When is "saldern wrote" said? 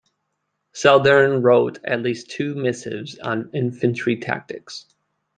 0.73-1.77